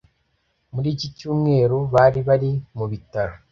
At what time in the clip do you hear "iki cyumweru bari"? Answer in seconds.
0.95-2.19